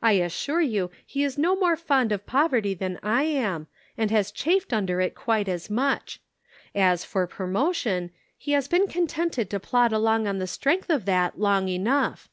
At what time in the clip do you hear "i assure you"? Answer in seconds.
0.00-0.92